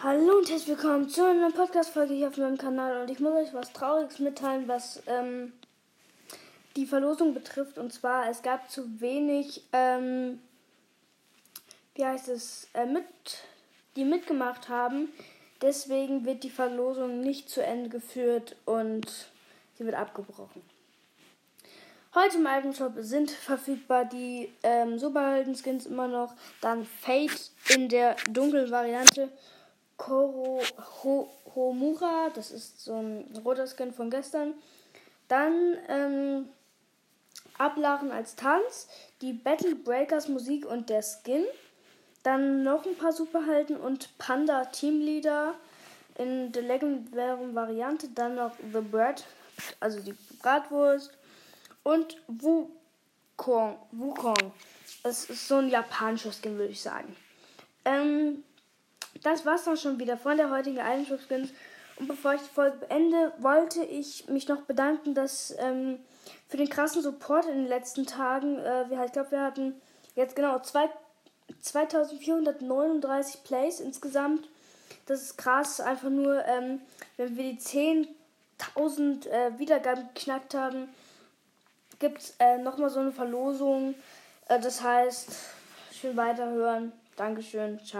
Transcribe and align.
Hallo 0.00 0.38
und 0.38 0.48
herzlich 0.48 0.68
willkommen 0.68 1.08
zu 1.08 1.28
einer 1.28 1.50
Podcast-Folge 1.50 2.14
hier 2.14 2.28
auf 2.28 2.36
meinem 2.36 2.56
Kanal. 2.56 3.02
Und 3.02 3.10
ich 3.10 3.18
muss 3.18 3.34
euch 3.34 3.52
was 3.52 3.72
Trauriges 3.72 4.20
mitteilen, 4.20 4.68
was 4.68 5.02
ähm, 5.08 5.52
die 6.76 6.86
Verlosung 6.86 7.34
betrifft. 7.34 7.78
Und 7.78 7.92
zwar, 7.92 8.30
es 8.30 8.42
gab 8.42 8.70
zu 8.70 9.00
wenig, 9.00 9.64
ähm, 9.72 10.40
wie 11.96 12.04
heißt 12.04 12.28
es, 12.28 12.68
äh, 12.74 12.86
mit, 12.86 13.06
die 13.96 14.04
mitgemacht 14.04 14.68
haben. 14.68 15.08
Deswegen 15.62 16.24
wird 16.24 16.44
die 16.44 16.50
Verlosung 16.50 17.20
nicht 17.20 17.50
zu 17.50 17.60
Ende 17.60 17.90
geführt 17.90 18.54
und 18.66 19.04
sie 19.74 19.84
wird 19.84 19.96
abgebrochen. 19.96 20.62
Heute 22.14 22.36
im 22.36 22.46
alten 22.46 22.72
Shop 22.72 22.92
sind 22.98 23.32
verfügbar 23.32 24.04
die 24.04 24.52
ähm, 24.62 24.96
Superhelden-Skins 24.96 25.86
immer 25.86 26.06
noch. 26.06 26.34
Dann 26.60 26.86
Fate 26.86 27.50
in 27.74 27.88
der 27.88 28.14
dunklen 28.30 28.70
Variante. 28.70 29.28
Koro 29.98 30.62
Ho, 31.02 31.28
Homura, 31.54 32.30
das 32.34 32.50
ist 32.50 32.84
so 32.84 32.94
ein 32.94 33.24
roter 33.44 33.66
Skin 33.66 33.92
von 33.92 34.10
gestern. 34.10 34.54
Dann 35.26 35.76
ähm, 35.88 36.48
Ablachen 37.58 38.12
als 38.12 38.36
Tanz, 38.36 38.88
die 39.20 39.32
Battle 39.32 39.74
Breakers 39.74 40.28
Musik 40.28 40.64
und 40.64 40.88
der 40.88 41.02
Skin. 41.02 41.44
Dann 42.22 42.62
noch 42.62 42.86
ein 42.86 42.96
paar 42.96 43.12
Superhelden 43.12 43.76
und 43.76 44.16
Panda 44.18 44.66
Teamleader 44.66 45.54
in 46.16 46.52
der 46.52 46.62
legendären 46.62 47.54
Variante. 47.54 48.08
Dann 48.08 48.36
noch 48.36 48.52
The 48.72 48.80
Bread, 48.80 49.24
also 49.80 50.00
die 50.00 50.14
Bratwurst. 50.40 51.12
Und 51.82 52.16
Wukong. 52.28 53.76
Wukong. 53.92 54.52
Das 55.02 55.28
ist 55.28 55.48
so 55.48 55.56
ein 55.56 55.68
japanischer 55.68 56.32
Skin, 56.32 56.56
würde 56.56 56.72
ich 56.72 56.82
sagen. 56.82 57.16
Ähm, 57.84 58.44
das 59.22 59.44
war's 59.44 59.64
dann 59.64 59.76
schon 59.76 59.98
wieder 59.98 60.16
von 60.16 60.36
der 60.36 60.50
heutigen 60.50 60.80
Eigenschaftsskins. 60.80 61.50
Und 61.96 62.06
bevor 62.06 62.34
ich 62.34 62.42
die 62.42 62.54
Folge 62.54 62.76
beende, 62.78 63.32
wollte 63.38 63.84
ich 63.84 64.28
mich 64.28 64.48
noch 64.48 64.62
bedanken, 64.62 65.14
dass 65.14 65.54
ähm, 65.58 65.98
für 66.48 66.56
den 66.56 66.68
krassen 66.68 67.02
Support 67.02 67.46
in 67.46 67.56
den 67.56 67.66
letzten 67.66 68.06
Tagen, 68.06 68.58
äh, 68.58 68.88
wir, 68.88 69.04
ich 69.04 69.12
glaube, 69.12 69.32
wir 69.32 69.42
hatten 69.42 69.80
jetzt 70.14 70.36
genau 70.36 70.60
zwei, 70.60 70.88
2439 71.60 73.42
Plays 73.42 73.80
insgesamt. 73.80 74.48
Das 75.06 75.22
ist 75.22 75.38
krass, 75.38 75.80
einfach 75.80 76.10
nur, 76.10 76.44
ähm, 76.46 76.80
wenn 77.16 77.36
wir 77.36 77.44
die 77.52 77.58
10.000 77.58 79.28
äh, 79.28 79.58
Wiedergaben 79.58 80.08
geknackt 80.14 80.54
haben, 80.54 80.88
gibt 81.98 82.22
es 82.22 82.34
äh, 82.38 82.58
nochmal 82.58 82.90
so 82.90 83.00
eine 83.00 83.12
Verlosung. 83.12 83.94
Äh, 84.48 84.60
das 84.60 84.82
heißt, 84.82 85.30
schön 85.92 86.16
weiterhören. 86.16 86.92
Dankeschön. 87.16 87.80
Ciao. 87.84 87.96